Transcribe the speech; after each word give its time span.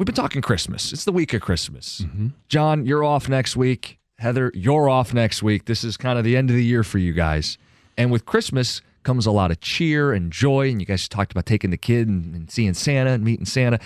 We've 0.00 0.06
been 0.06 0.14
talking 0.14 0.40
Christmas. 0.40 0.94
It's 0.94 1.04
the 1.04 1.12
week 1.12 1.34
of 1.34 1.42
Christmas. 1.42 2.00
Mm-hmm. 2.00 2.28
John, 2.48 2.86
you're 2.86 3.04
off 3.04 3.28
next 3.28 3.54
week. 3.54 3.98
Heather, 4.16 4.50
you're 4.54 4.88
off 4.88 5.12
next 5.12 5.42
week. 5.42 5.66
This 5.66 5.84
is 5.84 5.98
kind 5.98 6.18
of 6.18 6.24
the 6.24 6.38
end 6.38 6.48
of 6.48 6.56
the 6.56 6.64
year 6.64 6.82
for 6.82 6.96
you 6.96 7.12
guys. 7.12 7.58
And 7.98 8.10
with 8.10 8.24
Christmas 8.24 8.80
comes 9.02 9.26
a 9.26 9.30
lot 9.30 9.50
of 9.50 9.60
cheer 9.60 10.14
and 10.14 10.32
joy. 10.32 10.70
And 10.70 10.80
you 10.80 10.86
guys 10.86 11.06
talked 11.06 11.32
about 11.32 11.44
taking 11.44 11.68
the 11.68 11.76
kid 11.76 12.08
and, 12.08 12.34
and 12.34 12.50
seeing 12.50 12.72
Santa 12.72 13.10
and 13.10 13.22
meeting 13.22 13.44
Santa. 13.44 13.78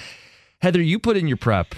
Heather, 0.62 0.80
you 0.80 1.00
put 1.00 1.16
in 1.16 1.26
your 1.26 1.36
prep 1.36 1.74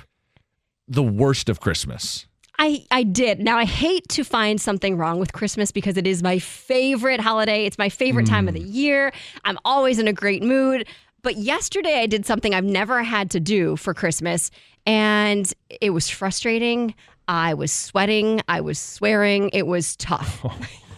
the 0.87 1.03
worst 1.03 1.49
of 1.49 1.61
Christmas. 1.61 2.27
I, 2.59 2.85
I 2.91 3.05
did. 3.05 3.41
Now, 3.41 3.59
I 3.59 3.65
hate 3.65 4.09
to 4.11 4.25
find 4.25 4.61
something 4.61 4.97
wrong 4.97 5.19
with 5.19 5.33
Christmas 5.33 5.71
because 5.73 5.97
it 5.97 6.07
is 6.07 6.23
my 6.23 6.39
favorite 6.39 7.21
holiday. 7.21 7.65
It's 7.65 7.79
my 7.79 7.89
favorite 7.89 8.27
time 8.27 8.49
of 8.49 8.55
the 8.55 8.61
mm. 8.61 8.75
year. 8.75 9.13
I'm 9.45 9.59
always 9.65 9.99
in 9.99 10.09
a 10.09 10.13
great 10.13 10.43
mood. 10.43 10.87
But 11.27 11.39
yesterday, 11.39 11.99
I 11.99 12.07
did 12.07 12.25
something 12.25 12.55
I've 12.55 12.63
never 12.63 13.03
had 13.03 13.33
to 13.33 13.41
do 13.41 13.75
for 13.75 13.93
Christmas, 13.93 14.53
and 14.87 15.53
it 15.81 15.91
was 15.91 16.09
frustrating. 16.09 16.95
I 17.27 17.53
was 17.55 17.73
sweating. 17.73 18.43
I 18.47 18.61
was 18.61 18.79
swearing. 18.79 19.51
It 19.53 19.67
was 19.67 19.97
tough. 19.97 20.47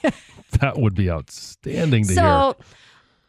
That 0.60 0.76
would 0.76 0.94
be 0.94 1.10
outstanding 1.10 2.04
to 2.04 2.12
hear. 2.12 2.22
so 2.22 2.56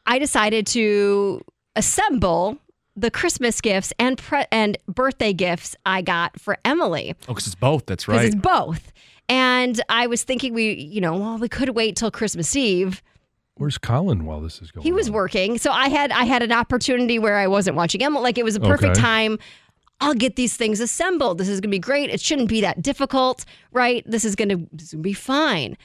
I 0.05 0.19
decided 0.19 0.67
to 0.67 1.41
assemble 1.75 2.57
the 2.97 3.11
Christmas 3.11 3.61
gifts 3.61 3.93
and 3.97 4.17
pre- 4.17 4.45
and 4.51 4.77
birthday 4.87 5.31
gifts 5.31 5.77
I 5.85 6.01
got 6.01 6.37
for 6.39 6.57
Emily. 6.65 7.15
Oh, 7.23 7.27
because 7.33 7.45
it's 7.45 7.55
both. 7.55 7.85
That's 7.85 8.09
right. 8.09 8.25
it's 8.25 8.35
both. 8.35 8.91
And 9.29 9.79
I 9.87 10.07
was 10.07 10.23
thinking 10.23 10.53
we, 10.53 10.73
you 10.73 10.99
know, 10.99 11.17
well, 11.17 11.37
we 11.37 11.47
could 11.47 11.69
wait 11.69 11.95
till 11.95 12.11
Christmas 12.11 12.55
Eve. 12.57 13.01
Where's 13.59 13.77
Colin 13.77 14.25
while 14.25 14.39
this 14.39 14.61
is 14.61 14.71
going 14.71 14.83
He 14.85 14.91
was 14.93 15.09
on? 15.09 15.13
working, 15.13 15.57
so 15.57 15.69
I 15.71 15.89
had 15.89 16.11
I 16.11 16.23
had 16.23 16.41
an 16.41 16.51
opportunity 16.53 17.19
where 17.19 17.35
I 17.37 17.45
wasn't 17.47 17.75
watching 17.75 17.99
him. 18.01 18.13
Like 18.15 18.37
it 18.37 18.45
was 18.45 18.55
a 18.55 18.59
perfect 18.61 18.93
Okay. 18.93 19.01
time. 19.01 19.37
I'll 19.99 20.13
get 20.13 20.37
these 20.37 20.55
things 20.55 20.79
assembled. 20.79 21.37
This 21.39 21.49
is 21.49 21.59
gonna 21.59 21.69
be 21.71 21.77
great. 21.77 22.09
It 22.09 22.21
shouldn't 22.21 22.47
be 22.47 22.61
that 22.61 22.81
difficult, 22.81 23.43
right? 23.73 24.01
This 24.09 24.23
is 24.23 24.31
is 24.31 24.35
gonna 24.35 24.57
be 25.01 25.11
fine. 25.11 25.75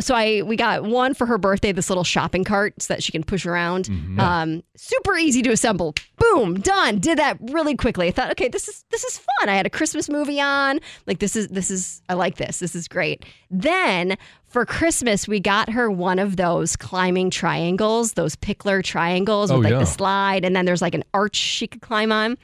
So 0.00 0.14
I 0.14 0.42
we 0.42 0.56
got 0.56 0.84
one 0.84 1.12
for 1.12 1.26
her 1.26 1.36
birthday, 1.36 1.72
this 1.72 1.90
little 1.90 2.04
shopping 2.04 2.44
cart 2.44 2.80
so 2.80 2.94
that 2.94 3.02
she 3.02 3.12
can 3.12 3.22
push 3.22 3.44
around. 3.44 3.86
Mm-hmm. 3.86 4.20
Um, 4.20 4.62
super 4.76 5.16
easy 5.16 5.42
to 5.42 5.50
assemble. 5.50 5.94
Boom, 6.16 6.60
done. 6.60 6.98
Did 6.98 7.18
that 7.18 7.36
really 7.40 7.76
quickly. 7.76 8.08
I 8.08 8.10
thought, 8.10 8.30
okay, 8.32 8.48
this 8.48 8.68
is 8.68 8.84
this 8.90 9.04
is 9.04 9.18
fun. 9.18 9.48
I 9.48 9.54
had 9.54 9.66
a 9.66 9.70
Christmas 9.70 10.08
movie 10.08 10.40
on. 10.40 10.80
Like 11.06 11.18
this 11.18 11.36
is 11.36 11.48
this 11.48 11.70
is 11.70 12.00
I 12.08 12.14
like 12.14 12.36
this. 12.36 12.58
This 12.58 12.74
is 12.74 12.88
great. 12.88 13.24
Then 13.50 14.16
for 14.46 14.64
Christmas, 14.64 15.28
we 15.28 15.40
got 15.40 15.70
her 15.70 15.90
one 15.90 16.18
of 16.18 16.36
those 16.36 16.76
climbing 16.76 17.30
triangles, 17.30 18.14
those 18.14 18.36
Pikler 18.36 18.82
triangles 18.82 19.50
Oh, 19.50 19.56
with 19.56 19.64
like 19.64 19.72
yeah. 19.72 19.78
the 19.80 19.86
slide, 19.86 20.44
and 20.44 20.54
then 20.56 20.64
there's 20.64 20.82
like 20.82 20.94
an 20.94 21.04
arch 21.12 21.36
she 21.36 21.66
could 21.66 21.82
climb 21.82 22.12
on. 22.12 22.38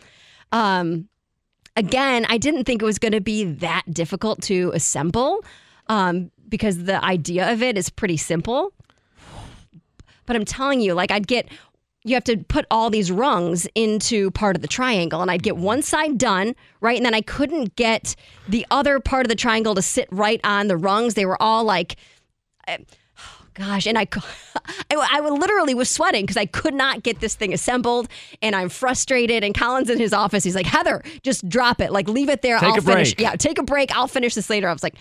Um, 0.52 1.08
again, 1.76 2.26
I 2.28 2.38
didn't 2.38 2.64
think 2.64 2.82
it 2.82 2.84
was 2.84 2.98
going 2.98 3.12
to 3.12 3.20
be 3.20 3.44
that 3.44 3.82
difficult 3.90 4.42
to 4.42 4.70
assemble 4.74 5.44
um, 5.88 6.30
because 6.48 6.84
the 6.84 7.02
idea 7.04 7.50
of 7.52 7.62
it 7.62 7.76
is 7.76 7.90
pretty 7.90 8.16
simple. 8.16 8.72
But 10.26 10.36
I'm 10.36 10.44
telling 10.44 10.80
you, 10.80 10.94
like, 10.94 11.10
I'd 11.10 11.26
get, 11.26 11.48
you 12.04 12.14
have 12.14 12.24
to 12.24 12.36
put 12.36 12.66
all 12.70 12.90
these 12.90 13.10
rungs 13.10 13.66
into 13.74 14.30
part 14.32 14.56
of 14.56 14.62
the 14.62 14.68
triangle, 14.68 15.22
and 15.22 15.30
I'd 15.30 15.42
get 15.42 15.56
one 15.56 15.82
side 15.82 16.18
done, 16.18 16.54
right? 16.80 16.96
And 16.96 17.06
then 17.06 17.14
I 17.14 17.22
couldn't 17.22 17.76
get 17.76 18.14
the 18.46 18.66
other 18.70 19.00
part 19.00 19.24
of 19.24 19.28
the 19.30 19.34
triangle 19.34 19.74
to 19.74 19.82
sit 19.82 20.08
right 20.10 20.40
on 20.44 20.68
the 20.68 20.76
rungs. 20.76 21.14
They 21.14 21.26
were 21.26 21.40
all 21.40 21.64
like, 21.64 21.96
gosh 23.58 23.86
and 23.86 23.98
i 23.98 24.06
i, 24.90 24.94
I 24.94 25.20
literally 25.20 25.74
was 25.74 25.90
sweating 25.90 26.22
because 26.22 26.36
i 26.36 26.46
could 26.46 26.74
not 26.74 27.02
get 27.02 27.20
this 27.20 27.34
thing 27.34 27.52
assembled 27.52 28.08
and 28.40 28.54
i'm 28.54 28.68
frustrated. 28.68 29.42
And 29.42 29.54
colin's 29.54 29.90
in 29.90 29.98
his 29.98 30.12
office. 30.12 30.44
He's 30.44 30.54
like 30.54 30.66
heather 30.66 31.02
just 31.22 31.48
drop 31.48 31.80
it. 31.80 31.90
Like 31.92 32.08
leave 32.08 32.28
it 32.28 32.42
there. 32.42 32.58
Take 32.58 32.68
i'll 32.68 32.80
finish. 32.80 33.14
Yeah 33.18 33.34
take 33.36 33.58
a 33.58 33.62
break. 33.62 33.94
I'll 33.96 34.08
finish 34.08 34.34
this 34.34 34.48
later. 34.48 34.68
I 34.68 34.72
was 34.72 34.82
like 34.82 34.94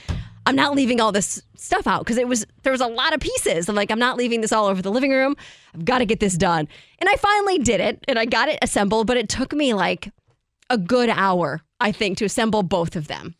i'm 0.47 0.56
not 0.56 0.75
leaving 0.75 1.00
all 1.02 1.12
this 1.12 1.41
stuff 1.56 1.85
out 1.88 2.00
because 2.00 2.18
it 2.18 2.28
was 2.28 2.46
there 2.63 2.72
was 2.72 2.81
a 2.81 2.88
lot 2.88 3.13
of 3.13 3.19
pieces 3.19 3.68
i'm 3.69 3.75
like 3.75 3.91
i'm 3.91 4.00
not 4.00 4.18
leaving 4.18 4.41
this 4.41 4.52
all 4.52 4.66
over 4.66 4.81
the 4.81 4.91
living 4.91 5.12
room 5.12 5.35
i've 5.75 5.85
got 5.85 6.00
to 6.00 6.06
get 6.06 6.19
this 6.19 6.35
done 6.35 6.68
and 7.00 7.09
i 7.09 7.16
finally 7.16 7.58
did 7.58 7.80
it 7.80 8.03
and 8.08 8.18
i 8.18 8.25
got 8.25 8.47
it 8.50 8.58
assembled 8.62 9.08
but 9.08 9.18
it 9.18 9.30
took 9.30 9.53
me 9.53 9.74
like 9.74 10.12
a 10.69 10.78
good 10.78 11.09
hour 11.09 11.62
i 11.80 11.91
think 11.91 12.18
to 12.18 12.25
assemble 12.25 12.63
both 12.63 12.96
of 12.96 13.08
them 13.08 13.35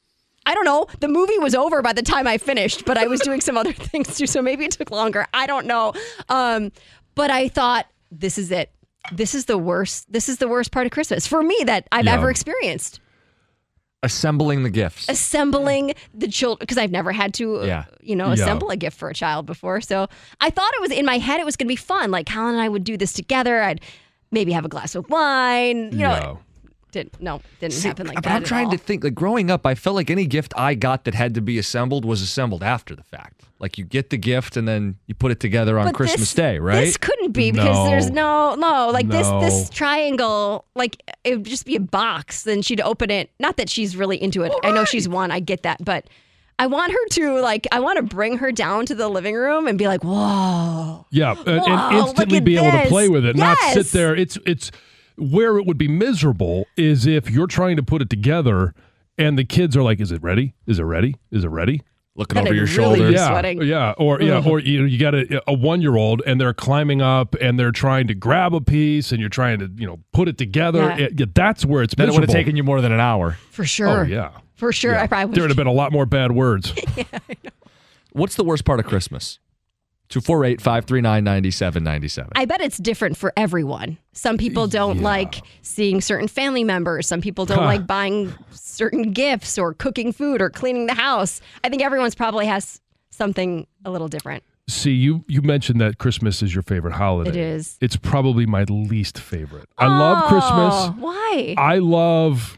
I 0.50 0.54
don't 0.54 0.64
know. 0.64 0.88
The 1.02 1.10
movie 1.10 1.38
was 1.40 1.54
over 1.54 1.82
by 1.82 1.92
the 1.92 2.02
time 2.02 2.26
I 2.26 2.38
finished, 2.38 2.86
but 2.86 2.98
I 2.98 3.08
was 3.08 3.20
doing 3.20 3.42
some 3.42 3.58
other 3.58 3.74
things 3.92 4.18
too, 4.18 4.26
so 4.26 4.42
maybe 4.42 4.64
it 4.64 4.72
took 4.72 4.92
longer. 4.92 5.28
I 5.34 5.46
don't 5.46 5.66
know. 5.66 5.92
Um, 6.30 6.72
but 7.16 7.30
I 7.30 7.50
thought 7.50 7.86
this 8.12 8.38
is 8.38 8.50
it. 8.50 8.72
This 9.12 9.36
is 9.36 9.44
the 9.44 9.58
worst. 9.58 10.10
This 10.10 10.30
is 10.30 10.38
the 10.38 10.48
worst 10.48 10.72
part 10.72 10.86
of 10.86 10.94
Christmas 10.94 11.28
for 11.28 11.44
me 11.44 11.62
that 11.66 11.86
I've 11.92 12.06
Yeah. 12.06 12.14
ever 12.14 12.30
experienced. 12.30 13.02
Assembling 14.04 14.64
the 14.64 14.70
gifts. 14.70 15.10
Assembling 15.10 15.94
the 16.14 16.28
children 16.28 16.58
because 16.62 16.78
I've 16.78 16.92
never 16.92 17.12
had 17.12 17.34
to, 17.36 17.62
uh, 17.62 17.66
Yeah. 17.66 17.86
you 18.02 18.16
know, 18.16 18.28
Yeah. 18.28 18.34
assemble 18.34 18.70
a 18.70 18.78
gift 18.78 18.98
for 18.98 19.10
a 19.10 19.14
child 19.14 19.46
before. 19.48 19.82
So 19.82 20.08
I 20.40 20.50
thought 20.52 20.72
it 20.76 20.82
was 20.82 20.92
in 20.92 21.06
my 21.06 21.18
head. 21.18 21.40
It 21.40 21.46
was 21.46 21.56
going 21.56 21.66
to 21.68 21.72
be 21.72 21.76
fun. 21.76 22.12
Like 22.12 22.28
Colin 22.28 22.54
and 22.54 22.62
I 22.62 22.70
would 22.70 22.84
do 22.84 22.96
this 22.96 23.12
together. 23.12 23.64
I'd 23.64 23.82
maybe 24.32 24.52
have 24.52 24.66
a 24.66 24.70
glass 24.70 24.94
of 24.94 25.10
wine. 25.10 25.92
You 25.92 26.00
know, 26.00 26.20
No. 26.20 26.40
Didn't 26.92 27.22
no 27.22 27.42
didn't 27.60 27.74
See, 27.74 27.88
happen 27.88 28.08
like 28.08 28.16
but 28.16 28.24
that. 28.24 28.36
I'm 28.36 28.42
at 28.44 28.48
trying 28.48 28.66
all. 28.68 28.72
to 28.72 28.78
think. 28.78 29.04
Like 29.04 29.14
growing 29.16 29.52
up, 29.52 29.66
I 29.66 29.76
felt 29.76 29.96
like 29.96 30.10
any 30.10 30.26
gift 30.26 30.54
I 30.58 30.74
got 30.74 31.04
that 31.06 31.14
had 31.14 31.34
to 31.36 31.42
be 31.42 31.58
assembled 31.58 32.06
was 32.06 32.22
assembled 32.22 32.64
after 32.64 32.96
the 32.96 33.04
fact. 33.04 33.44
Like 33.60 33.78
you 33.78 33.84
get 33.86 34.10
the 34.12 34.18
gift 34.18 34.56
and 34.56 34.68
then 34.68 34.98
you 35.08 35.16
put 35.16 35.32
it 35.32 35.40
together 35.40 35.80
on 35.80 35.88
But 35.88 35.96
Christmas 35.96 36.20
this- 36.22 36.34
Day, 36.36 36.60
right? 36.60 36.82
This 36.86 36.96
couldn't 36.98 37.32
be 37.32 37.52
because 37.52 37.76
No. 37.76 37.88
there's 37.90 38.10
no 38.12 38.56
no 38.56 38.90
like 38.92 39.08
this 39.08 39.28
this 39.42 39.70
triangle 39.70 40.66
like 40.76 41.02
it 41.24 41.36
would 41.38 41.46
just 41.46 41.66
be 41.66 41.76
a 41.76 41.80
box. 41.80 42.44
Then 42.44 42.62
she'd 42.62 42.82
open 42.82 43.10
it. 43.12 43.32
Not 43.40 43.58
that 43.58 43.70
she's 43.70 43.96
really 43.98 44.22
into 44.22 44.44
it. 44.44 44.52
I 44.64 44.72
know 44.72 44.86
she's 44.86 45.10
one. 45.10 45.32
I 45.32 45.40
get 45.40 45.64
that, 45.64 45.84
but. 45.84 46.06
I 46.60 46.66
want 46.66 46.92
her 46.92 47.08
to 47.12 47.40
like. 47.40 47.68
I 47.72 47.80
want 47.80 47.98
to 47.98 48.02
bring 48.16 48.40
her 48.40 48.52
down 48.52 48.88
to 48.88 48.96
the 48.96 49.08
living 49.08 49.36
room 49.36 49.68
and 49.68 49.78
be 49.78 49.86
like, 49.86 50.04
"Whoa, 50.04 51.06
Yeah, 51.12 51.36
and, 51.46 51.62
Whoa, 51.62 51.66
and 51.68 51.98
instantly 51.98 52.26
look 52.26 52.42
at 52.42 52.46
be 52.46 52.58
able 52.58 52.72
to 52.82 52.88
play 52.88 53.10
with 53.10 53.26
it, 53.26 53.36
not 53.36 53.60
sit 53.74 53.86
there. 53.92 54.16
It's 54.16 54.40
it's 54.44 54.72
where 55.18 55.58
it 55.58 55.66
would 55.66 55.78
be 55.78 55.88
miserable 55.88 56.66
is 56.78 57.06
if 57.06 57.30
you're 57.30 57.48
trying 57.48 57.76
to 57.78 57.84
put 57.84 58.02
it 58.02 58.10
together 58.10 58.74
and 59.18 59.38
the 59.38 59.44
kids 59.44 59.76
are 59.76 59.84
like, 59.84 60.00
"Is 60.00 60.12
it 60.12 60.22
ready? 60.22 60.54
Is 60.66 60.80
it 60.80 60.84
ready? 60.84 61.16
Is 61.32 61.44
it 61.44 61.50
ready?" 61.50 61.82
Looking 62.16 62.40
And 62.40 62.48
over 62.48 62.56
your 62.56 62.66
really 62.66 62.98
shoulder. 63.00 63.12
Yeah, 63.12 63.28
sweating. 63.30 63.62
yeah, 63.62 63.94
or 63.98 64.20
yeah, 64.22 64.42
or 64.44 64.60
you 64.60 64.80
know, 64.80 64.86
you 64.88 64.98
got 64.98 65.14
a, 65.14 65.42
a 65.48 65.54
one 65.54 65.82
year 65.84 65.96
old 65.96 66.24
and 66.26 66.42
they're 66.42 66.54
climbing 66.54 67.00
up 67.00 67.36
and 67.40 67.60
they're 67.60 67.72
trying 67.72 68.08
to 68.08 68.16
grab 68.16 68.56
a 68.56 68.62
piece 68.62 69.12
and 69.12 69.20
you're 69.20 69.30
trying 69.30 69.60
to 69.60 69.70
you 69.76 69.86
know 69.86 70.00
put 70.14 70.28
it 70.28 70.38
together. 70.38 70.80
Yeah. 70.82 70.98
It- 70.98 71.20
yeah, 71.20 71.26
that's 71.34 71.64
where 71.66 71.84
it's 71.84 71.94
Then 71.94 72.10
it 72.10 72.14
would 72.14 72.24
have 72.24 72.30
taken 72.32 72.56
you 72.56 72.64
more 72.64 72.82
than 72.82 72.92
an 72.92 73.00
hour. 73.00 73.38
for 73.52 73.62
oh, 73.62 73.66
sure, 73.66 74.00
Oh 74.00 74.02
yeah, 74.04 74.32
for 74.56 74.72
sure." 74.72 74.94
Yeah. 74.94 75.04
I 75.04 75.08
probably 75.08 75.36
there 75.36 75.44
would 75.44 75.52
have 75.52 75.58
been 75.58 75.68
a 75.68 75.72
lot 75.72 75.92
more 75.92 76.06
bad 76.08 76.32
words. 76.32 76.74
What's 78.12 78.36
the 78.36 78.44
worst 78.44 78.66
part 78.66 78.80
of 78.80 78.88
Christmas? 78.88 79.38
248 80.10 80.62
539 80.62 81.24
9797. 81.24 82.32
I 82.36 82.46
bet 82.46 82.62
it's 82.62 82.78
different 82.78 83.18
for 83.18 83.34
everyone. 83.36 83.98
Some 84.14 84.38
people 84.38 84.68
don't 84.68 84.98
Yeah. 84.98 85.04
like 85.04 85.42
seeing 85.62 86.02
certain 86.02 86.28
family 86.28 86.64
members. 86.64 87.08
Some 87.08 87.22
people 87.22 87.46
don't 87.46 87.60
Huh. 87.60 87.66
like 87.66 87.86
buying 87.88 88.34
certain 88.52 89.12
gifts 89.12 89.58
or 89.58 89.74
cooking 89.74 90.12
food 90.14 90.42
or 90.42 90.50
cleaning 90.50 90.86
the 90.88 90.94
house. 90.94 91.42
I 91.64 91.70
think 91.70 91.82
everyone's 91.84 92.16
probably 92.16 92.46
has 92.46 92.80
something 93.10 93.68
a 93.84 93.92
little 93.92 94.08
different. 94.08 94.44
See, 94.70 94.92
you 94.92 95.24
you 95.28 95.42
mentioned 95.42 95.80
that 95.80 95.98
Christmas 95.98 96.44
is 96.44 96.54
your 96.54 96.62
favorite 96.62 96.94
holiday. 96.94 97.30
It 97.30 97.36
is. 97.38 97.78
It's 97.80 97.96
probably 97.96 98.46
my 98.46 98.64
least 98.66 99.18
favorite. 99.18 99.70
I 99.78 99.88
love 99.88 100.26
Christmas. 100.28 100.74
Oh, 100.76 100.96
Why? 101.00 101.56
I 101.58 101.78
love 101.78 102.57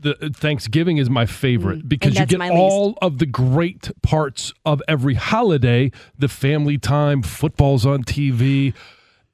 the 0.00 0.30
Thanksgiving 0.34 0.96
is 0.98 1.10
my 1.10 1.26
favorite 1.26 1.88
because 1.88 2.14
you 2.18 2.24
Mm, 2.24 2.28
get 2.28 2.38
my 2.38 2.48
least. 2.50 2.58
all 2.60 2.98
of 3.02 3.18
the 3.18 3.26
great 3.26 3.90
parts 4.02 4.52
of 4.64 4.82
every 4.88 5.14
holiday, 5.14 5.90
the 6.18 6.28
family 6.28 6.78
time, 6.78 7.22
football's 7.22 7.84
on 7.86 8.04
TV, 8.04 8.74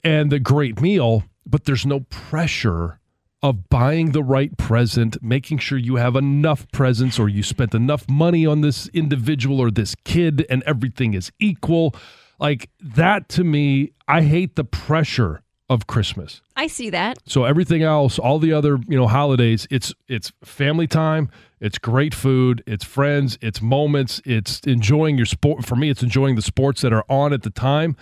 and 0.03 0.31
the 0.31 0.39
great 0.39 0.81
meal, 0.81 1.25
but 1.47 1.65
there's 1.65 1.87
no 1.87 2.01
pressure 2.11 2.99
of 3.43 3.69
buying 3.69 4.13
the 4.13 4.23
right 4.23 4.57
present, 4.57 5.19
making 5.23 5.59
sure 5.59 5.77
you 5.77 5.97
have 5.97 6.17
enough 6.17 6.67
presents 6.73 7.19
or 7.19 7.29
you 7.29 7.43
spent 7.43 7.75
enough 7.75 8.09
money 8.09 8.47
on 8.47 8.63
this 8.63 8.89
individual 8.95 9.61
or 9.61 9.71
this 9.71 9.95
kid 10.05 10.47
and 10.49 10.63
everything 10.63 11.13
is 11.13 11.31
equal. 11.39 11.95
Like 12.39 12.71
that 12.81 13.29
to 13.31 13.45
me, 13.45 13.93
I 14.09 14.23
hate 14.23 14.57
the 14.57 14.65
pressure 14.65 15.43
of 15.69 15.87
Christmas. 15.87 16.43
I 16.57 16.67
see 16.67 16.91
that. 16.91 17.19
So 17.27 17.45
everything 17.45 17.83
else, 17.83 18.19
all 18.19 18.39
the 18.39 18.53
other, 18.53 18.79
you 18.89 18.97
know, 18.97 19.07
holidays, 19.07 19.67
it's 19.71 19.95
it's 20.09 20.33
family 20.45 20.87
time, 20.87 21.31
it's 21.61 21.79
great 21.79 22.15
food, 22.15 22.63
it's 22.67 22.85
friends, 22.85 23.39
it's 23.41 23.63
moments, 23.63 24.21
it's 24.25 24.61
enjoying 24.61 25.17
your 25.17 25.27
sport. 25.27 25.65
For 25.65 25.77
me, 25.77 25.91
it's 25.91 26.03
enjoying 26.03 26.37
the 26.37 26.43
sports 26.43 26.83
that 26.83 26.93
are 26.93 27.05
on 27.09 27.33
at 27.33 27.43
the 27.43 27.51
time. 27.51 27.97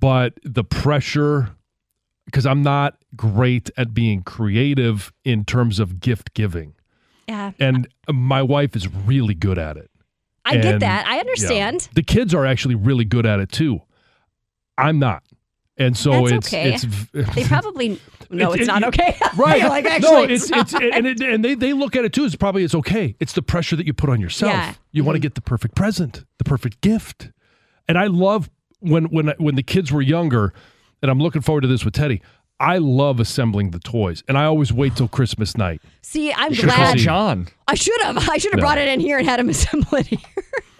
But 0.00 0.34
the 0.44 0.64
pressure 0.64 1.56
because 2.26 2.46
I'm 2.46 2.62
not 2.62 2.96
great 3.14 3.70
at 3.76 3.94
being 3.94 4.22
creative 4.22 5.12
in 5.24 5.44
terms 5.44 5.78
of 5.78 6.00
gift 6.00 6.34
giving. 6.34 6.74
Yeah. 7.28 7.52
And 7.58 7.88
my 8.10 8.42
wife 8.42 8.76
is 8.76 8.88
really 8.88 9.34
good 9.34 9.58
at 9.58 9.76
it. 9.76 9.90
I 10.44 10.58
get 10.58 10.80
that. 10.80 11.06
I 11.06 11.14
yeah, 11.14 11.20
understand. 11.20 11.88
The 11.94 12.02
kids 12.02 12.34
are 12.34 12.44
actually 12.44 12.74
really 12.74 13.04
good 13.04 13.24
at 13.24 13.40
it 13.40 13.50
too. 13.50 13.80
I'm 14.76 14.98
not. 14.98 15.22
And 15.76 15.96
so 15.96 16.28
That's 16.28 16.32
it's 16.32 16.46
okay. 16.48 16.74
it's 16.74 17.34
They 17.34 17.44
probably 17.48 18.00
no, 18.30 18.52
It- 18.52 18.60
it's 18.60 18.68
it- 18.68 18.72
not 18.72 18.84
okay. 18.84 19.16
Right. 19.36 19.62
Like 19.68 19.84
actually 19.86 20.10
no, 20.10 20.22
it's, 20.22 20.50
it's 20.50 20.72
it's 20.72 20.74
and 20.74 21.06
it, 21.06 21.20
and 21.20 21.44
they, 21.44 21.54
they 21.54 21.72
look 21.72 21.96
at 21.96 22.04
it 22.04 22.12
too. 22.12 22.24
It's 22.24 22.36
probably 22.36 22.62
it's 22.64 22.74
okay. 22.76 23.16
It's 23.18 23.32
the 23.32 23.42
pressure 23.42 23.74
that 23.76 23.86
you 23.86 23.92
put 23.92 24.08
on 24.10 24.20
yourself. 24.20 24.52
Yeah. 24.52 24.70
Mm-hmm. 24.70 24.78
You 24.92 25.04
want 25.04 25.16
to 25.16 25.20
get 25.20 25.34
the 25.34 25.40
perfect 25.40 25.74
present, 25.74 26.24
the 26.38 26.44
perfect 26.44 26.80
gift. 26.80 27.30
And 27.88 27.98
I 27.98 28.06
love 28.06 28.48
when 28.80 29.06
when 29.06 29.28
when 29.38 29.56
the 29.56 29.62
kids 29.64 29.90
were 29.90 30.02
younger, 30.02 30.52
and 31.02 31.10
I'm 31.10 31.18
looking 31.18 31.42
forward 31.42 31.62
to 31.62 31.66
this 31.68 31.84
with 31.84 31.94
Teddy. 31.94 32.22
I 32.60 32.78
love 32.78 33.18
assembling 33.18 33.72
the 33.72 33.80
toys, 33.80 34.22
and 34.28 34.38
I 34.38 34.44
always 34.44 34.72
wait 34.72 34.94
till 34.94 35.08
Christmas 35.08 35.56
night. 35.56 35.82
See, 36.02 36.32
I'm 36.32 36.50
You 36.50 36.54
should 36.54 36.64
have 36.70 36.76
called 36.76 36.94
glad 36.94 36.98
John. 36.98 37.48
I 37.66 37.74
should 37.74 38.00
have. 38.02 38.16
I 38.30 38.38
should 38.38 38.52
have 38.52 38.58
No. 38.60 38.62
brought 38.62 38.78
it 38.78 38.86
in 38.88 39.00
here 39.00 39.18
and 39.18 39.26
had 39.28 39.40
him 39.40 39.48
assemble 39.48 39.94
it 39.98 40.06
here. 40.06 40.18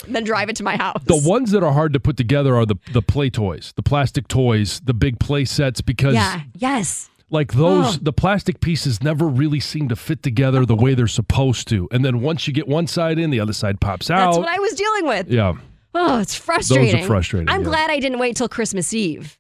Then 0.09 0.25
drive 0.25 0.49
it 0.49 0.57
to 0.57 0.63
my 0.65 0.77
house. 0.77 1.03
The 1.05 1.17
ones 1.29 1.51
that 1.53 1.63
are 1.63 1.73
hard 1.73 1.93
to 1.95 2.01
put 2.01 2.17
together 2.17 2.55
are 2.57 2.67
the 2.67 2.77
the 2.93 3.03
play 3.03 3.31
toys, 3.31 3.73
the 3.77 3.83
plastic 3.83 4.29
toys, 4.29 4.81
the 4.85 4.95
big 4.95 5.19
play 5.21 5.45
sets, 5.45 5.81
because 5.81 6.15
Yeah. 6.15 6.41
Yes. 6.55 7.09
like 7.31 7.53
those 7.55 7.97
Oh. 7.97 7.99
the 8.03 8.13
plastic 8.13 8.61
pieces 8.61 9.03
never 9.03 9.27
really 9.27 9.61
seem 9.61 9.89
to 9.89 9.97
fit 9.97 10.23
together 10.23 10.65
the 10.67 10.77
way 10.77 10.95
they're 10.95 11.07
supposed 11.07 11.69
to. 11.69 11.89
And 11.91 12.05
then 12.05 12.21
once 12.21 12.47
you 12.47 12.53
get 12.53 12.69
one 12.69 12.87
side 12.87 13.19
in, 13.19 13.31
the 13.31 13.41
other 13.41 13.53
side 13.55 13.81
pops 13.81 14.11
out. 14.11 14.27
That's 14.33 14.39
what 14.39 14.49
I 14.49 14.59
was 14.59 14.75
dealing 14.75 15.07
with. 15.07 15.31
yeah. 15.31 15.55
Oh, 15.95 16.19
it's 16.21 16.35
frustrating. 16.35 16.93
Those 16.97 17.05
are 17.05 17.07
frustrating, 17.07 17.49
I'm 17.49 17.61
yeah. 17.63 17.69
glad 17.69 17.91
I 17.91 18.01
didn't 18.01 18.19
wait 18.19 18.37
till 18.37 18.49
Christmas 18.49 18.93
Eve. 18.93 19.39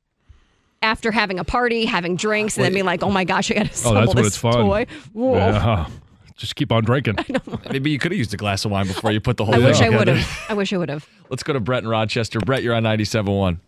After 0.83 1.11
having 1.11 1.39
a 1.39 1.45
party, 1.45 1.87
having 1.87 2.15
drinks, 2.15 2.57
and 2.59 2.65
then 2.65 2.73
being 2.75 2.85
like, 2.85 3.03
"Oh 3.03 3.11
my 3.11 3.25
gosh, 3.25 3.51
I 3.51 3.55
got 3.55 3.63
to 3.65 3.71
Oh, 3.71 3.73
assemble 3.73 4.01
that's 4.03 4.15
when 4.15 4.23
this 4.25 4.27
it's 4.35 4.37
fun. 4.37 4.53
toy." 4.53 4.87
Whoa. 5.15 5.35
Yeah. 5.37 5.87
Just 6.37 6.57
keep 6.57 6.73
on 6.73 6.85
drinking. 6.85 7.17
Maybe 7.71 7.91
you 7.91 7.99
could 7.99 8.11
have 8.13 8.19
used 8.19 8.35
a 8.35 8.37
glass 8.37 8.65
of 8.65 8.71
wine 8.73 8.87
before 8.89 9.13
you 9.13 9.21
put 9.21 9.37
the 9.37 9.45
whole 9.45 9.55
I 9.55 9.59
thing 9.59 9.67
wish 9.67 9.81
I 9.81 9.85
together. 9.87 9.99
would 9.99 10.09
have. 10.09 10.41
I 10.49 10.55
wish 10.55 10.73
I 10.73 10.77
would 10.79 10.89
have. 10.89 11.09
Let's 11.31 11.43
go 11.43 11.53
to 11.53 11.61
Brett 11.61 11.85
in 11.85 11.89
Rochester. 11.89 12.41
Brett, 12.41 12.63
you're 12.63 12.75
on 12.75 12.83
97.1. 12.83 13.59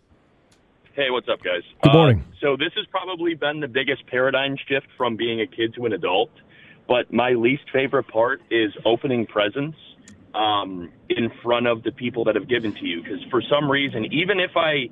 Hey, 0.94 1.10
what's 1.10 1.28
up, 1.28 1.42
guys? 1.44 1.62
Good 1.82 1.92
morning. 1.92 2.24
Uh, 2.26 2.34
so 2.40 2.56
this 2.56 2.72
has 2.76 2.86
probably 2.90 3.34
been 3.34 3.60
the 3.60 3.68
biggest 3.68 4.06
paradigm 4.06 4.56
shift 4.66 4.86
from 4.96 5.14
being 5.16 5.40
a 5.42 5.46
kid 5.46 5.74
to 5.74 5.84
an 5.86 5.92
adult. 5.92 6.30
But 6.88 7.12
my 7.12 7.30
least 7.32 7.64
favorite 7.72 8.08
part 8.08 8.40
is 8.50 8.72
opening 8.84 9.26
presents 9.26 9.76
um, 10.34 10.90
in 11.08 11.30
front 11.42 11.66
of 11.66 11.82
the 11.82 11.92
people 11.92 12.24
that 12.24 12.34
have 12.34 12.48
given 12.48 12.72
to 12.74 12.86
you. 12.86 13.02
Because 13.02 13.20
for 13.30 13.42
some 13.42 13.70
reason, 13.70 14.06
even 14.12 14.40
if 14.40 14.56
I 14.56 14.88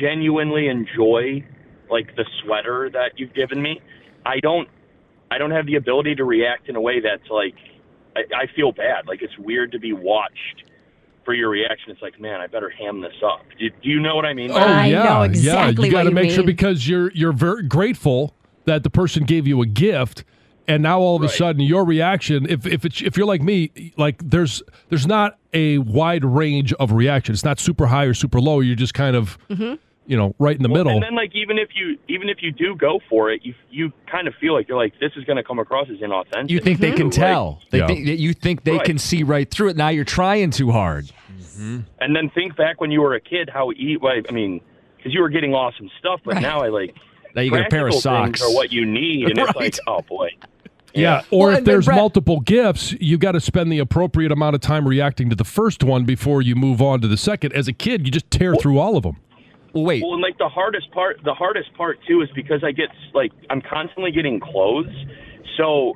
genuinely 0.00 0.68
enjoy 0.68 1.44
like 1.90 2.14
the 2.16 2.24
sweater 2.42 2.88
that 2.90 3.12
you've 3.18 3.34
given 3.34 3.60
me, 3.60 3.80
I 4.24 4.40
don't. 4.40 4.68
I 5.32 5.38
don't 5.38 5.50
have 5.50 5.66
the 5.66 5.76
ability 5.76 6.14
to 6.16 6.24
react 6.24 6.68
in 6.68 6.76
a 6.76 6.80
way 6.80 7.00
that's 7.00 7.28
like 7.30 7.54
I, 8.14 8.42
I 8.42 8.46
feel 8.54 8.72
bad. 8.72 9.06
Like 9.06 9.22
it's 9.22 9.36
weird 9.38 9.72
to 9.72 9.78
be 9.78 9.92
watched 9.92 10.64
for 11.24 11.34
your 11.34 11.48
reaction. 11.48 11.90
It's 11.90 12.02
like, 12.02 12.20
man, 12.20 12.40
I 12.40 12.46
better 12.46 12.68
ham 12.68 13.00
this 13.00 13.14
up. 13.24 13.40
Do, 13.58 13.70
do 13.70 13.88
you 13.88 14.00
know 14.00 14.14
what 14.14 14.26
I 14.26 14.34
mean? 14.34 14.50
Oh 14.50 14.56
I 14.56 14.86
yeah, 14.86 15.02
know 15.04 15.22
yeah. 15.24 15.68
You 15.68 15.90
got 15.90 16.02
to 16.02 16.08
you 16.10 16.14
make 16.14 16.30
sure 16.30 16.44
because 16.44 16.86
you're 16.86 17.10
you're 17.12 17.32
very 17.32 17.62
grateful 17.62 18.34
that 18.64 18.82
the 18.82 18.90
person 18.90 19.24
gave 19.24 19.46
you 19.46 19.62
a 19.62 19.66
gift, 19.66 20.24
and 20.68 20.82
now 20.82 21.00
all 21.00 21.16
of 21.16 21.22
a 21.22 21.28
sudden 21.28 21.62
your 21.62 21.84
reaction, 21.84 22.46
if 22.48 22.66
if 22.66 22.84
it's 22.84 23.00
if 23.00 23.16
you're 23.16 23.26
like 23.26 23.42
me, 23.42 23.92
like 23.96 24.18
there's 24.28 24.62
there's 24.88 25.06
not 25.06 25.38
a 25.54 25.78
wide 25.78 26.24
range 26.24 26.72
of 26.74 26.92
reaction. 26.92 27.32
It's 27.32 27.44
not 27.44 27.58
super 27.58 27.86
high 27.86 28.04
or 28.04 28.14
super 28.14 28.40
low. 28.40 28.60
You're 28.60 28.76
just 28.76 28.94
kind 28.94 29.16
of 29.16 29.38
Mm-hmm. 29.48 29.74
You 30.06 30.16
know 30.16 30.34
right 30.38 30.56
in 30.56 30.62
the 30.62 30.68
Well, 30.68 30.84
middle. 30.84 30.92
And 30.96 31.02
then, 31.02 31.14
like, 31.14 31.34
even 31.34 31.58
if 31.58 31.70
you 31.74 31.98
even 32.08 32.28
if 32.28 32.38
you 32.42 32.50
do 32.52 32.74
go 32.74 33.00
for 33.08 33.30
it, 33.30 33.44
you 33.44 33.54
you 33.70 33.92
kind 34.10 34.26
of 34.28 34.34
feel 34.40 34.54
like 34.54 34.68
you're 34.68 34.76
like 34.76 34.98
this 35.00 35.12
is 35.16 35.24
going 35.24 35.36
to 35.36 35.42
come 35.44 35.58
across 35.58 35.88
as 35.90 35.98
inauthentic. 35.98 36.50
You 36.50 36.60
think 36.60 36.80
they 36.80 36.92
can 36.92 37.06
Like, 37.06 37.14
tell. 37.14 37.60
They 37.70 37.78
Yeah. 37.78 37.86
think 37.86 38.06
that 38.06 38.18
you 38.18 38.32
think 38.32 38.64
they 38.64 38.72
Right. 38.72 38.84
can 38.84 38.98
see 38.98 39.22
right 39.22 39.48
through 39.50 39.68
it. 39.70 39.76
Now 39.76 39.88
you're 39.88 40.04
trying 40.04 40.50
too 40.50 40.70
hard. 40.70 41.06
Mm-hmm. 41.06 41.80
and 42.00 42.16
then 42.16 42.30
think 42.30 42.56
back 42.56 42.80
when 42.80 42.90
you 42.90 43.00
were 43.02 43.14
a 43.14 43.20
kid, 43.20 43.50
how 43.52 43.72
eat. 43.72 44.02
Like, 44.02 44.26
I 44.28 44.32
mean, 44.32 44.60
because 44.96 45.12
you 45.12 45.20
were 45.20 45.28
getting 45.28 45.52
awesome 45.54 45.90
stuff, 45.98 46.20
but 46.24 46.34
Right. 46.34 46.42
now 46.42 46.60
I 46.62 46.68
like 46.68 46.94
Now 47.34 47.42
you 47.42 47.50
get 47.50 47.66
a 47.66 47.68
pair 47.68 47.86
of 47.88 47.94
socks. 47.94 48.42
or 48.42 48.54
what 48.54 48.72
you 48.72 48.86
need, 48.86 49.24
and 49.28 49.38
it's 49.38 49.46
Right. 49.48 49.56
like, 49.56 49.78
oh 49.86 50.00
boy. 50.08 50.30
Yeah. 50.94 51.22
Or 51.30 51.48
Well, 51.48 51.56
if 51.58 51.64
there's 51.64 51.86
Brett- 51.86 51.96
multiple 51.96 52.40
gifts, 52.40 52.94
you 53.00 53.16
got 53.16 53.32
to 53.32 53.40
spend 53.40 53.72
the 53.72 53.78
appropriate 53.78 54.30
amount 54.30 54.54
of 54.56 54.60
time 54.60 54.86
reacting 54.86 55.30
to 55.30 55.34
the 55.36 55.42
first 55.44 55.82
one 55.82 56.04
before 56.04 56.42
you 56.42 56.54
move 56.54 56.82
on 56.82 57.00
to 57.00 57.08
the 57.08 57.16
second. 57.16 57.54
As 57.54 57.66
a 57.66 57.72
kid, 57.72 58.04
you 58.06 58.10
just 58.12 58.30
tear 58.30 58.54
through 58.56 58.78
all 58.78 58.98
of 58.98 59.02
them. 59.02 59.16
Well, 59.74 59.84
wait. 59.84 60.02
Well, 60.02 60.14
and 60.14 60.22
like 60.22 60.38
the 60.38 60.48
hardest 60.48 60.90
part, 60.92 61.20
the 61.24 61.34
hardest 61.34 61.72
part 61.74 61.98
too 62.06 62.20
is 62.20 62.28
because 62.34 62.62
I 62.64 62.72
get 62.72 62.88
like 63.14 63.32
I'm 63.50 63.62
constantly 63.62 64.10
getting 64.12 64.40
clothes, 64.40 64.92
so 65.56 65.94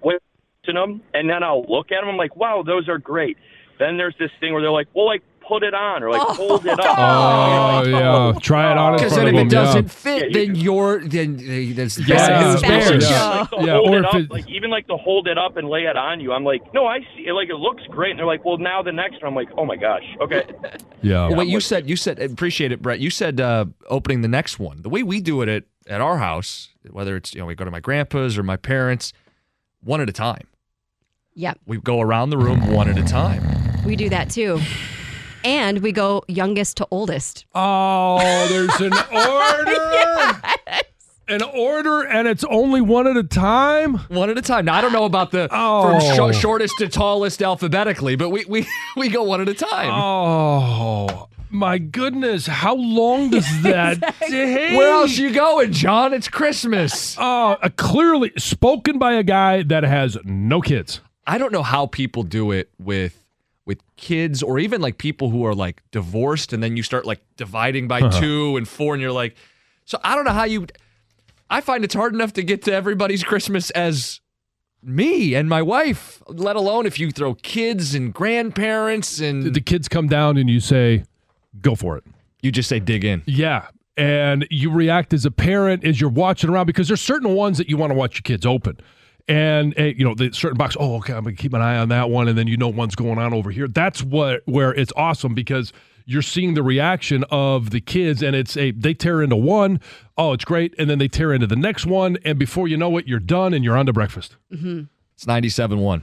when 0.00 0.18
them 0.66 1.02
and 1.14 1.28
then 1.28 1.42
I'll 1.42 1.64
look 1.68 1.92
at 1.92 2.00
them, 2.00 2.08
I'm 2.08 2.16
like, 2.16 2.36
wow, 2.36 2.62
those 2.66 2.88
are 2.88 2.98
great. 2.98 3.36
Then 3.78 3.96
there's 3.96 4.16
this 4.18 4.30
thing 4.40 4.52
where 4.52 4.62
they're 4.62 4.70
like, 4.70 4.88
well, 4.94 5.06
like 5.06 5.22
put 5.48 5.62
it 5.62 5.74
on 5.74 6.02
or 6.02 6.10
like 6.10 6.20
hold 6.36 6.66
it 6.66 6.78
up. 6.78 6.98
Oh 6.98 7.82
yeah, 7.86 8.38
try 8.40 8.70
it 8.72 8.76
on 8.78 8.94
in 8.94 8.98
Because 8.98 9.12
front 9.14 9.26
then 9.26 9.34
of 9.34 9.40
if 9.40 9.46
it 9.46 9.50
doesn't 9.50 9.90
fit, 9.90 10.30
Yeah, 10.30 10.38
then 10.38 10.46
can- 10.46 10.56
you're 10.56 11.00
then 11.08 11.74
that's 11.74 11.98
Yeah, 11.98 12.16
bad 12.16 12.52
news 12.52 12.60
fashion 12.62 13.00
Like 13.00 13.66
Yeah, 13.66 13.78
or 13.78 13.98
if 14.00 14.04
up, 14.06 14.14
it- 14.14 14.30
like 14.30 14.48
even 14.48 14.70
like 14.70 14.86
to 14.88 14.96
hold 14.96 15.28
it 15.28 15.38
up 15.38 15.56
and 15.56 15.68
lay 15.68 15.82
it 15.84 15.96
on 15.96 16.20
you. 16.20 16.32
I'm 16.32 16.44
like, 16.44 16.62
no, 16.74 16.86
I 16.86 17.00
see. 17.14 17.26
It, 17.26 17.32
like 17.32 17.48
it 17.48 17.54
looks 17.56 17.82
great, 17.90 18.10
and 18.10 18.18
they're 18.18 18.26
like, 18.26 18.44
well, 18.44 18.58
now 18.58 18.82
the 18.82 18.92
next 18.92 19.22
one. 19.22 19.28
I'm 19.28 19.34
like, 19.34 19.48
oh 19.56 19.64
my 19.64 19.76
gosh, 19.76 20.04
okay. 20.20 20.42
Yeah. 21.02 21.28
Well, 21.28 21.36
wait, 21.38 21.48
you 21.48 21.60
said 21.60 21.88
you 21.88 21.96
said 21.96 22.18
appreciate 22.18 22.72
it, 22.72 22.82
Brett. 22.82 23.00
You 23.00 23.10
said 23.10 23.40
uh, 23.40 23.66
opening 23.88 24.22
the 24.22 24.28
next 24.28 24.58
one. 24.58 24.82
The 24.82 24.88
way 24.88 25.02
we 25.02 25.20
do 25.20 25.42
it 25.42 25.48
at 25.48 25.64
at 25.88 26.00
our 26.00 26.18
house, 26.18 26.70
whether 26.90 27.16
it's 27.16 27.34
you 27.34 27.40
know 27.40 27.46
we 27.46 27.54
go 27.54 27.64
to 27.64 27.70
my 27.70 27.80
grandpa's 27.80 28.36
or 28.36 28.42
my 28.42 28.56
parents, 28.56 29.12
one 29.82 30.00
at 30.00 30.08
a 30.08 30.12
time. 30.12 30.46
Yep, 31.38 31.58
We 31.66 31.76
go 31.78 32.00
around 32.00 32.30
the 32.30 32.38
room 32.38 32.72
one 32.72 32.88
at 32.88 32.96
a 32.98 33.04
time. 33.04 33.42
we 33.84 33.94
do 33.94 34.08
that 34.08 34.30
too. 34.30 34.58
And 35.46 35.78
we 35.78 35.92
go 35.92 36.24
youngest 36.26 36.76
to 36.78 36.88
oldest. 36.90 37.46
Oh, 37.54 38.18
there's 38.48 38.80
an 38.80 38.92
order. 39.12 40.40
An 41.28 41.42
order, 41.42 42.02
and 42.02 42.28
it's 42.28 42.44
only 42.44 42.80
one 42.80 43.06
at 43.08 43.16
a 43.16 43.22
time. 43.24 43.94
One 44.08 44.30
at 44.30 44.38
a 44.38 44.42
time. 44.42 44.64
Now 44.64 44.74
I 44.74 44.80
don't 44.80 44.92
know 44.92 45.04
about 45.04 45.30
the 45.32 45.48
Oh. 45.50 45.82
from 46.00 46.16
sho- 46.16 46.32
shortest 46.32 46.78
to 46.78 46.88
tallest 46.88 47.42
alphabetically, 47.42 48.14
but 48.16 48.30
we 48.30 48.44
we 48.44 48.66
we 48.96 49.08
go 49.08 49.22
one 49.24 49.40
at 49.40 49.48
a 49.48 49.54
time. 49.54 49.90
Oh 49.92 51.28
my 51.50 51.78
goodness! 51.78 52.46
How 52.46 52.74
long 52.76 53.30
does 53.30 53.46
that 53.62 54.00
take? 54.20 54.76
Where 54.78 54.92
else 54.94 55.16
you 55.16 55.32
going, 55.32 55.72
John? 55.72 56.12
It's 56.14 56.28
Christmas. 56.28 57.16
Oh, 57.18 57.56
uh, 57.60 57.68
clearly 57.76 58.32
spoken 58.36 58.98
by 58.98 59.14
a 59.14 59.22
guy 59.24 59.62
that 59.64 59.82
has 59.84 60.16
no 60.24 60.60
kids. 60.60 61.00
I 61.26 61.38
don't 61.38 61.52
know 61.52 61.64
how 61.64 61.86
people 61.86 62.22
do 62.22 62.52
it 62.52 62.70
with 62.78 63.20
with 63.66 63.82
kids 63.96 64.42
or 64.42 64.58
even 64.58 64.80
like 64.80 64.96
people 64.96 65.30
who 65.30 65.44
are 65.44 65.54
like 65.54 65.82
divorced 65.90 66.52
and 66.52 66.62
then 66.62 66.76
you 66.76 66.82
start 66.82 67.04
like 67.04 67.20
dividing 67.36 67.88
by 67.88 68.00
uh-huh. 68.00 68.20
two 68.20 68.56
and 68.56 68.66
four 68.66 68.94
and 68.94 69.02
you're 69.02 69.12
like 69.12 69.36
so 69.84 69.98
I 70.02 70.14
don't 70.14 70.24
know 70.24 70.32
how 70.32 70.44
you 70.44 70.66
I 71.50 71.60
find 71.60 71.84
it's 71.84 71.94
hard 71.94 72.14
enough 72.14 72.32
to 72.34 72.42
get 72.42 72.62
to 72.62 72.72
everybody's 72.72 73.22
Christmas 73.22 73.70
as 73.70 74.20
me 74.82 75.34
and 75.34 75.48
my 75.48 75.62
wife, 75.62 76.22
let 76.28 76.54
alone 76.54 76.86
if 76.86 76.98
you 76.98 77.10
throw 77.10 77.34
kids 77.34 77.94
and 77.94 78.14
grandparents 78.14 79.20
and 79.20 79.52
The 79.54 79.60
kids 79.60 79.88
come 79.88 80.06
down, 80.06 80.36
and 80.36 80.50
you 80.50 80.60
say, 80.60 81.04
"Go 81.60 81.74
for 81.74 81.96
it." 81.96 82.04
you 82.46 82.52
just 82.52 82.68
say 82.68 82.78
dig 82.78 83.04
in. 83.04 83.22
Yeah. 83.26 83.66
And 83.96 84.46
you 84.50 84.70
react 84.70 85.12
as 85.12 85.24
a 85.24 85.30
parent 85.30 85.84
as 85.84 86.00
you're 86.00 86.10
watching 86.10 86.50
around 86.50 86.66
because 86.66 86.88
there's 86.88 87.00
certain 87.00 87.34
ones 87.34 87.58
that 87.58 87.68
you 87.68 87.76
want 87.76 87.90
to 87.90 87.94
watch 87.94 88.16
your 88.16 88.22
kids 88.22 88.46
open. 88.46 88.78
And 89.28 89.78
uh, 89.78 89.84
you 89.84 90.04
know, 90.04 90.14
the 90.14 90.32
certain 90.32 90.56
box, 90.56 90.76
oh, 90.78 90.96
okay, 90.96 91.12
I'm 91.12 91.24
gonna 91.24 91.34
keep 91.36 91.52
an 91.52 91.60
eye 91.60 91.78
on 91.78 91.88
that 91.88 92.10
one, 92.10 92.28
and 92.28 92.38
then 92.38 92.46
you 92.46 92.56
know 92.56 92.68
one's 92.68 92.94
going 92.94 93.18
on 93.18 93.34
over 93.34 93.50
here. 93.50 93.66
That's 93.66 94.02
what 94.02 94.42
where 94.46 94.72
it's 94.72 94.92
awesome 94.96 95.34
because 95.34 95.72
you're 96.04 96.22
seeing 96.22 96.54
the 96.54 96.62
reaction 96.62 97.24
of 97.30 97.70
the 97.70 97.80
kids, 97.80 98.22
and 98.22 98.36
it's 98.36 98.56
a 98.56 98.70
they 98.70 98.94
tear 98.94 99.22
into 99.22 99.34
one, 99.36 99.80
oh, 100.16 100.32
it's 100.32 100.44
great, 100.44 100.74
and 100.78 100.88
then 100.88 100.98
they 100.98 101.08
tear 101.08 101.32
into 101.32 101.48
the 101.48 101.56
next 101.56 101.86
one, 101.86 102.16
and 102.24 102.38
before 102.38 102.68
you 102.68 102.76
know 102.76 102.96
it, 102.98 103.08
you're 103.08 103.18
done 103.18 103.52
and 103.52 103.64
you're 103.64 103.76
on 103.76 103.86
to 103.86 103.92
breakfast. 103.92 104.36
It's 105.14 105.24
97.1. 105.24 106.02